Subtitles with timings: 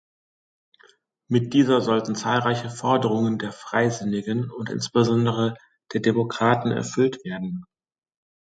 [1.27, 5.53] Mit dieser sollten zahlreiche Forderungen der Freisinnigen und insbesondere
[5.93, 7.65] der Demokraten erfüllt werden.